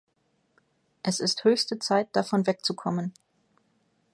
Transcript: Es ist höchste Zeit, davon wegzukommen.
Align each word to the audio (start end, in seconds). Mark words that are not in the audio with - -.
Es 1.03 1.19
ist 1.19 1.43
höchste 1.43 1.77
Zeit, 1.77 2.07
davon 2.15 2.47
wegzukommen. 2.47 3.13